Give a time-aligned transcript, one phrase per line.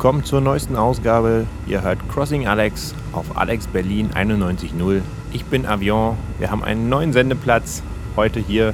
[0.00, 1.44] Willkommen zur neuesten Ausgabe.
[1.66, 5.02] Ihr hört Crossing Alex auf Alex Berlin 91.0.
[5.30, 6.16] Ich bin Avion.
[6.38, 7.82] Wir haben einen neuen Sendeplatz
[8.16, 8.70] heute hier.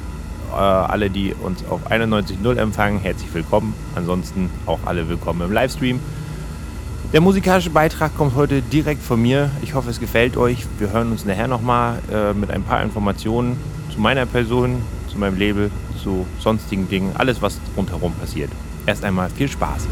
[0.53, 3.75] Äh, alle, die uns auf 91.0 empfangen, herzlich willkommen.
[3.97, 5.99] Ansonsten auch alle willkommen im Livestream.
[7.13, 9.51] Der musikalische Beitrag kommt heute direkt von mir.
[9.63, 10.65] Ich hoffe, es gefällt euch.
[10.79, 13.57] Wir hören uns nachher nochmal äh, mit ein paar Informationen
[13.93, 14.81] zu meiner Person,
[15.11, 18.53] zu meinem Label, zu sonstigen Dingen, alles, was rundherum passiert.
[18.87, 19.89] Erst einmal viel Spaß.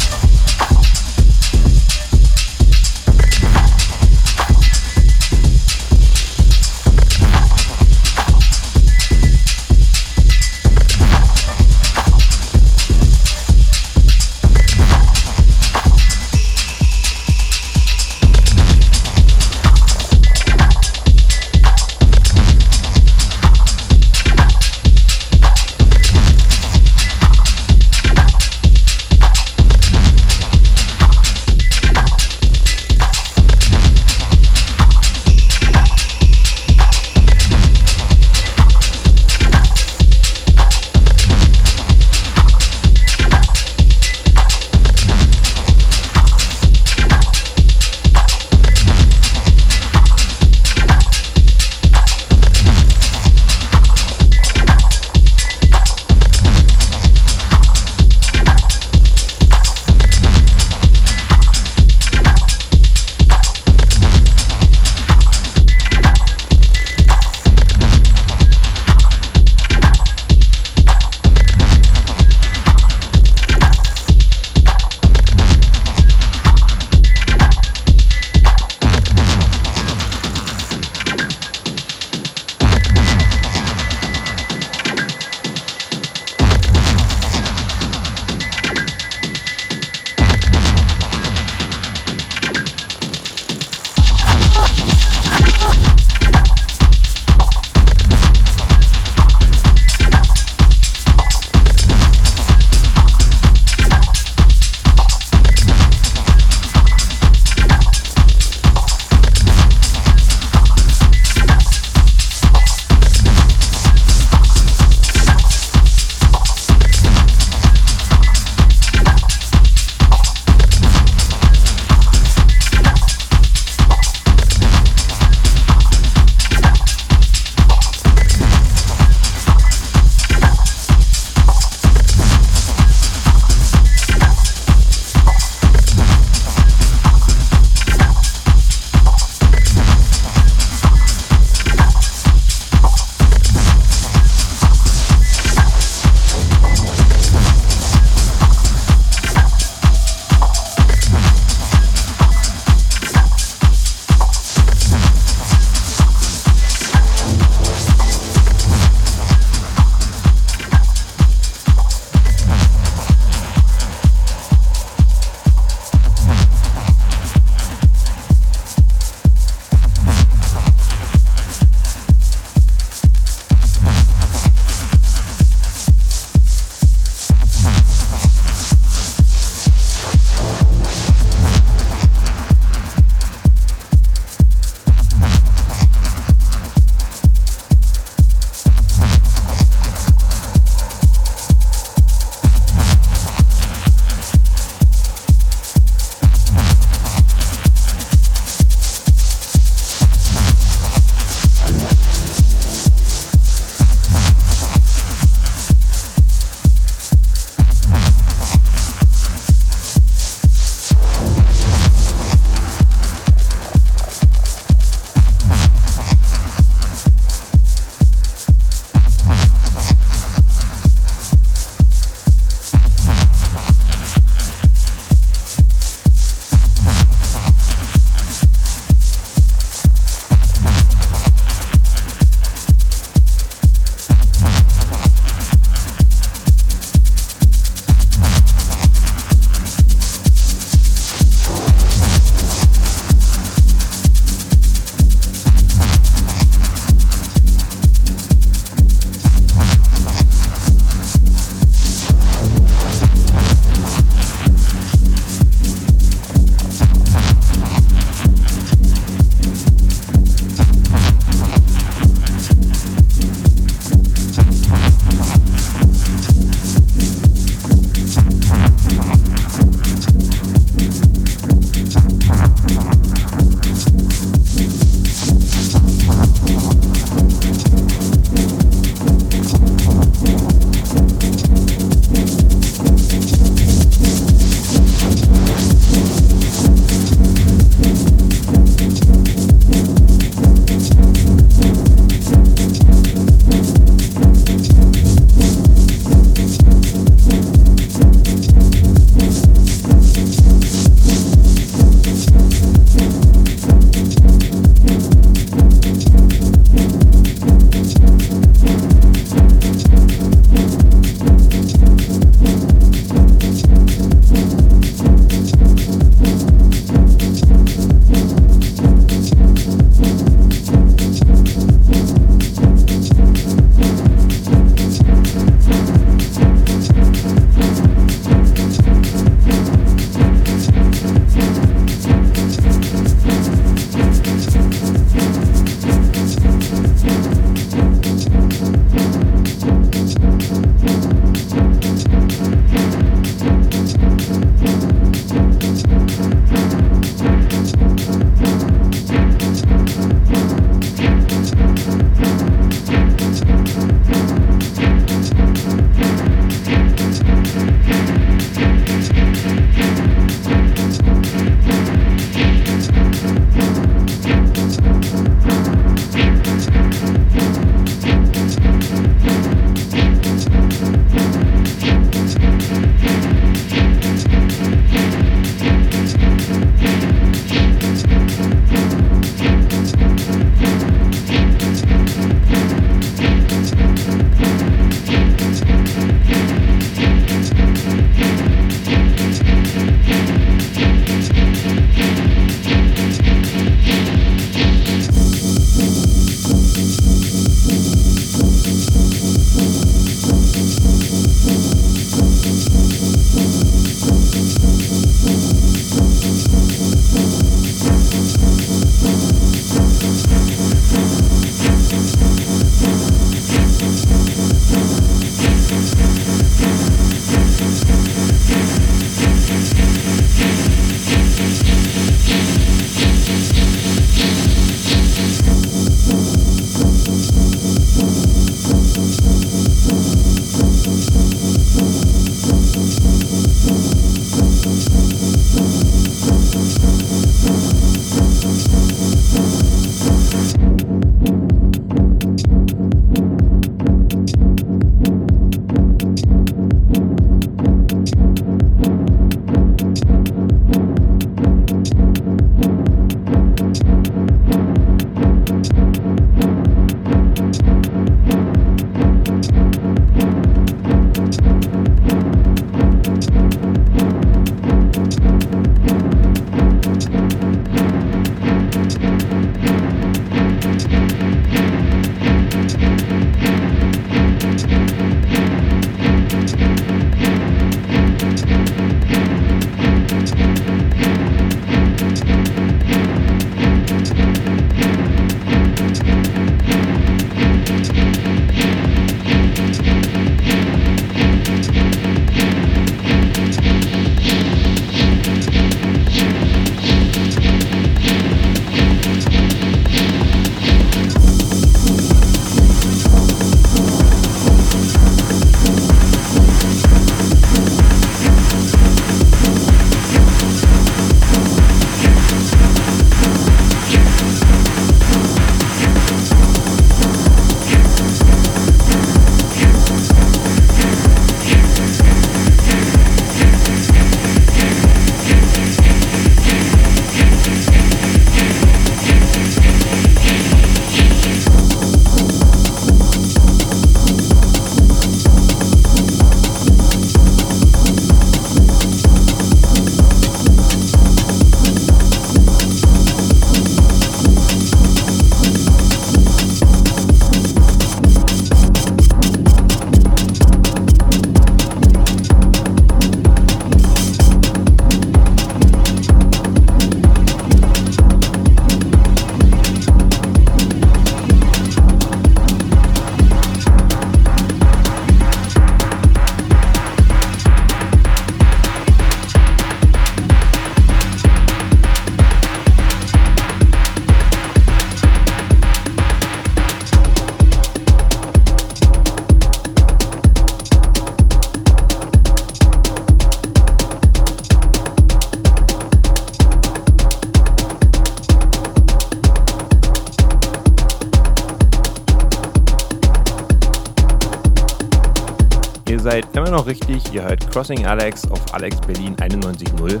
[597.14, 600.00] Ihr hört Crossing Alex auf Alex Berlin 91.0.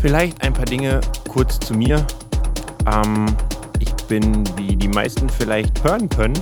[0.00, 2.04] Vielleicht ein paar Dinge kurz zu mir.
[2.92, 3.26] Ähm,
[3.78, 6.36] ich bin, wie die meisten vielleicht hören können,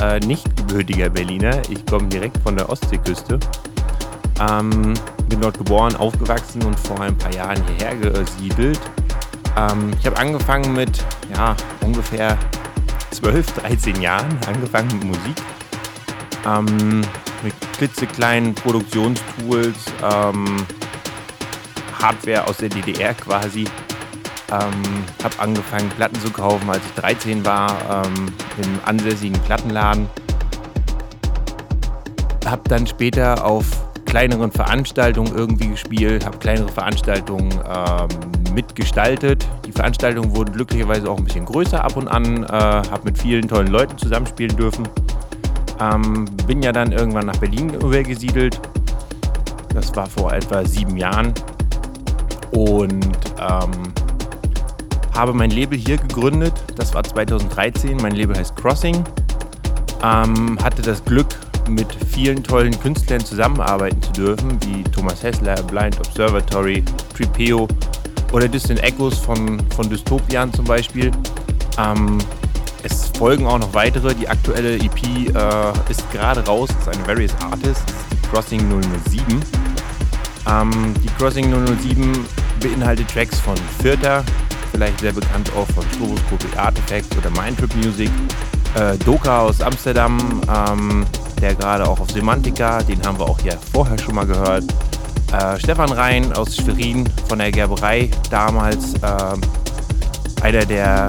[0.00, 1.60] äh, nicht gebürtiger Berliner.
[1.70, 3.40] Ich komme direkt von der Ostseeküste.
[4.40, 4.94] Ähm,
[5.28, 8.80] bin dort geboren, aufgewachsen und vor ein paar Jahren hierher gesiedelt.
[9.56, 12.38] Ähm, ich habe angefangen mit ja, ungefähr
[13.10, 15.42] 12, 13 Jahren, angefangen mit Musik.
[16.46, 17.02] Ähm,
[17.44, 20.66] mit klitzekleinen Produktionstools, ähm,
[22.00, 23.64] Hardware aus der DDR quasi.
[24.50, 28.26] Ähm, habe angefangen, Platten zu kaufen, als ich 13 war, ähm,
[28.62, 30.08] im ansässigen Plattenladen.
[32.46, 33.64] Habe dann später auf
[34.04, 39.48] kleineren Veranstaltungen irgendwie gespielt, habe kleinere Veranstaltungen ähm, mitgestaltet.
[39.66, 43.48] Die Veranstaltungen wurden glücklicherweise auch ein bisschen größer ab und an, äh, habe mit vielen
[43.48, 44.86] tollen Leuten zusammenspielen dürfen.
[45.80, 48.60] Ähm, bin ja dann irgendwann nach Berlin übergesiedelt.
[49.72, 51.32] Das war vor etwa sieben Jahren.
[52.52, 53.92] Und ähm,
[55.14, 56.54] habe mein Label hier gegründet.
[56.76, 57.96] Das war 2013.
[57.96, 59.04] Mein Label heißt Crossing.
[60.02, 61.28] Ähm, hatte das Glück,
[61.68, 66.84] mit vielen tollen Künstlern zusammenarbeiten zu dürfen, wie Thomas Hessler, Blind Observatory,
[67.16, 67.68] Tripeo
[68.32, 71.10] oder Distant Echoes von, von Dystopian zum Beispiel.
[71.78, 72.18] Ähm,
[72.84, 74.14] es folgen auch noch weitere.
[74.14, 78.60] Die aktuelle EP äh, ist gerade raus, das ist eine Various Artists, die Crossing
[79.08, 79.42] 007.
[80.46, 82.26] Ähm, die Crossing 007
[82.60, 84.22] beinhaltet Tracks von Vierter,
[84.70, 88.10] vielleicht sehr bekannt auch von Stroboscopic Artifacts oder Mindtrip Music.
[88.74, 91.06] Äh, Doka aus Amsterdam, ähm,
[91.40, 94.64] der gerade auch auf Semantica, den haben wir auch hier vorher schon mal gehört.
[95.32, 101.06] Äh, Stefan Rhein aus Schwerin von der Gerberei, damals äh, einer der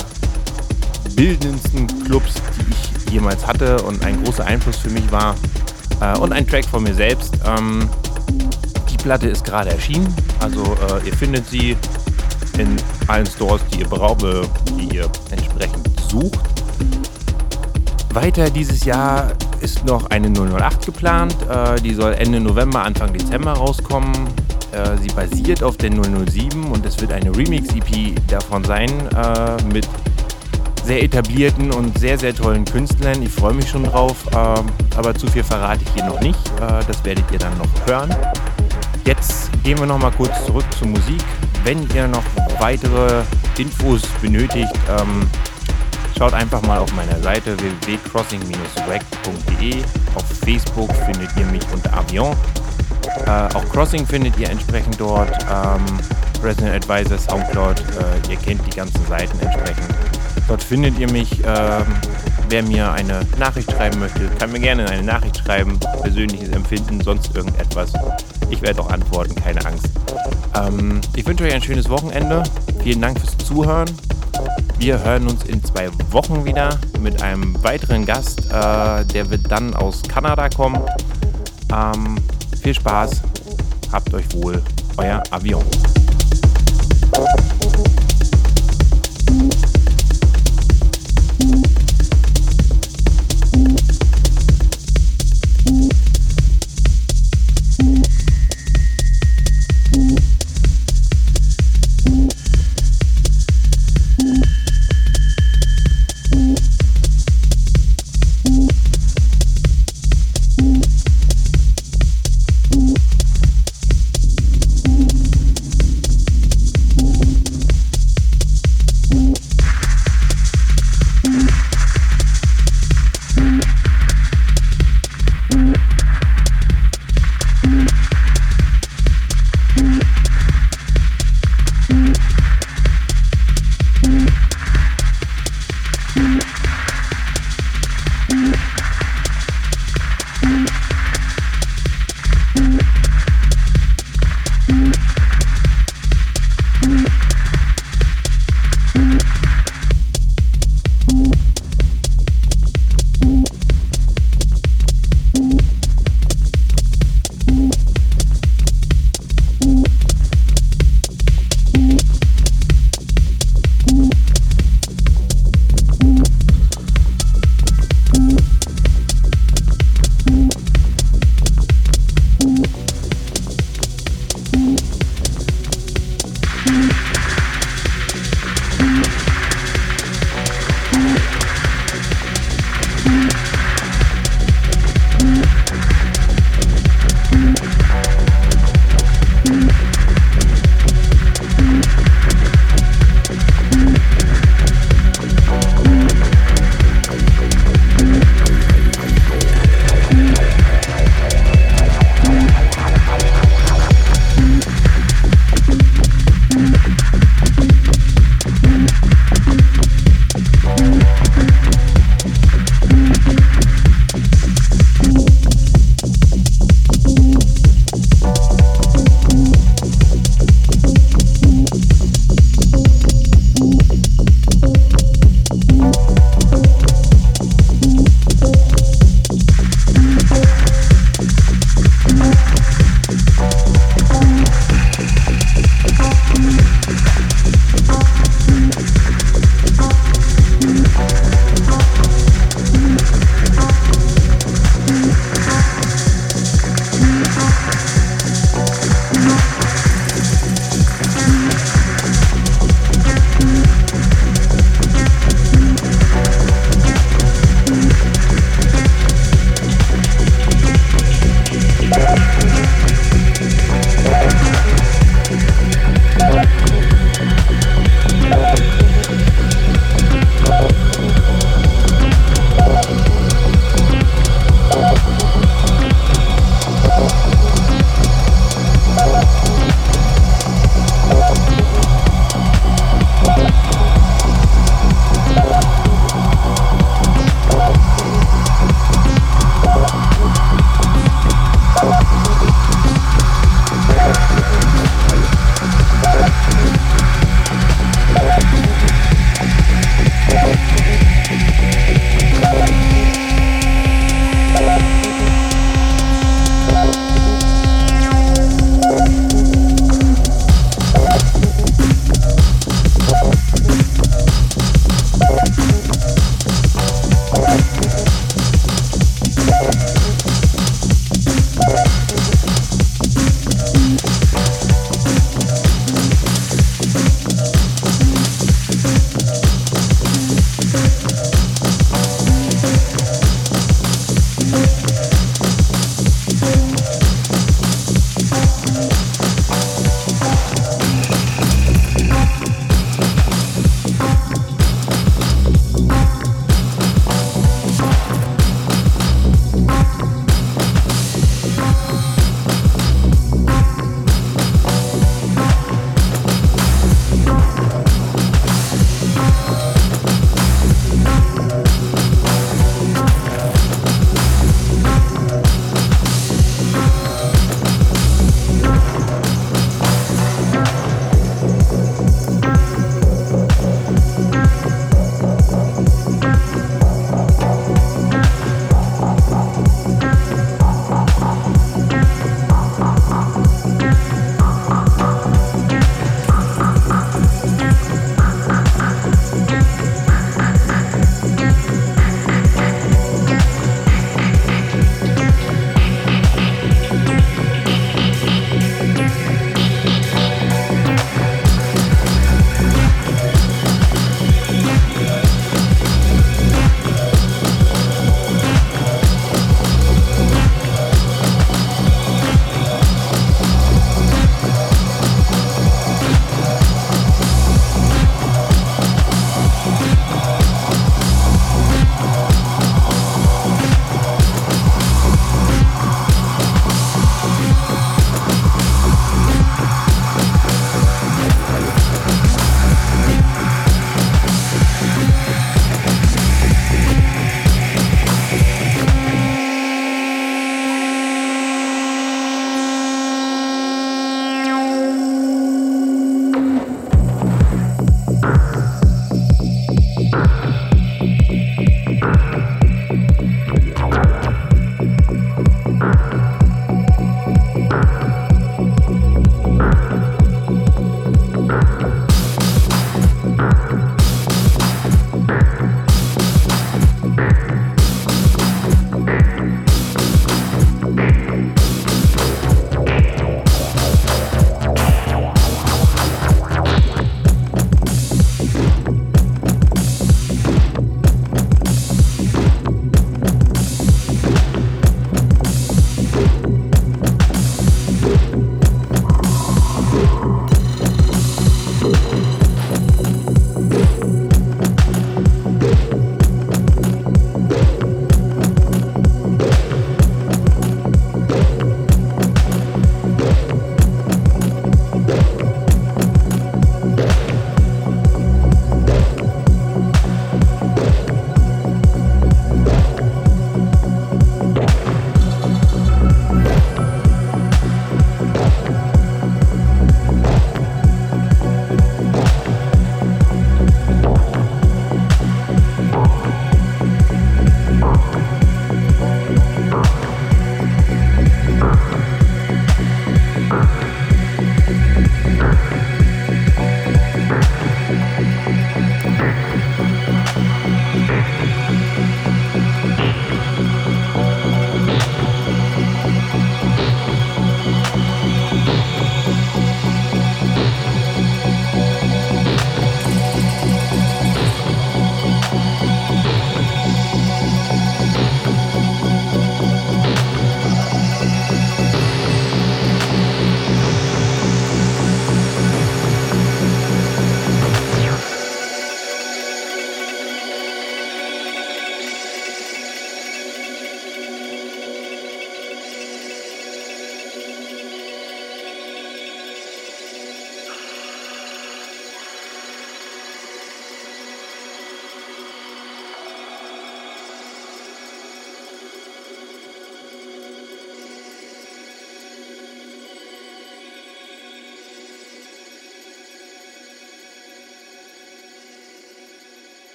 [1.15, 5.35] bildendsten Clubs, die ich jemals hatte und ein großer Einfluss für mich war.
[6.01, 7.33] Äh, und ein Track von mir selbst.
[7.45, 7.89] Ähm,
[8.89, 11.77] die Platte ist gerade erschienen, also äh, ihr findet sie
[12.57, 12.75] in
[13.07, 14.23] allen Stores, die ihr braucht,
[14.77, 16.39] die ihr entsprechend sucht.
[18.13, 21.35] Weiter dieses Jahr ist noch eine 008 geplant.
[21.49, 24.13] Äh, die soll Ende November, Anfang Dezember rauskommen.
[24.71, 29.87] Äh, sie basiert auf der 007 und es wird eine Remix-EP davon sein äh, mit
[30.85, 33.21] sehr etablierten und sehr, sehr tollen Künstlern.
[33.21, 34.65] Ich freue mich schon drauf, ähm,
[34.95, 36.39] aber zu viel verrate ich hier noch nicht.
[36.61, 38.15] Äh, das werdet ihr dann noch hören.
[39.05, 41.23] Jetzt gehen wir noch mal kurz zurück zur Musik.
[41.63, 42.23] Wenn ihr noch
[42.59, 43.23] weitere
[43.57, 45.27] Infos benötigt, ähm,
[46.17, 49.83] Schaut einfach mal auf meiner Seite www.crossing-wack.de.
[50.15, 52.33] Auf Facebook findet ihr mich unter Avion.
[53.25, 55.33] Äh, auch Crossing findet ihr entsprechend dort.
[55.51, 55.83] Ähm,
[56.41, 59.93] Resident Advisor, Soundcloud, äh, ihr kennt die ganzen Seiten entsprechend.
[60.47, 61.41] Dort findet ihr mich.
[61.43, 61.85] Ähm,
[62.49, 65.79] wer mir eine Nachricht schreiben möchte, kann mir gerne eine Nachricht schreiben.
[66.01, 67.93] Persönliches Empfinden, sonst irgendetwas.
[68.49, 69.89] Ich werde auch antworten, keine Angst.
[70.55, 72.43] Ähm, ich wünsche euch ein schönes Wochenende.
[72.83, 73.89] Vielen Dank fürs Zuhören.
[74.77, 78.45] Wir hören uns in zwei Wochen wieder mit einem weiteren Gast.
[78.51, 80.81] Äh, der wird dann aus Kanada kommen.
[81.73, 82.17] Ähm,
[82.61, 83.21] viel Spaß,
[83.91, 84.61] habt euch wohl,
[84.97, 85.63] euer Avion.